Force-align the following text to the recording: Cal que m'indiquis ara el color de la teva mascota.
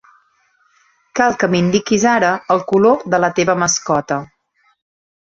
Cal 1.17 1.35
que 1.43 1.49
m'indiquis 1.55 2.05
ara 2.11 2.31
el 2.55 2.63
color 2.71 3.03
de 3.15 3.19
la 3.25 3.29
teva 3.41 3.55
mascota. 3.65 4.17